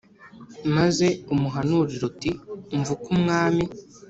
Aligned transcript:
maze 0.75 1.07
umuhanurire 1.33 2.03
uti 2.09 2.29
Umva 2.75 2.91
uko 2.95 3.07
Umwami 3.15 3.63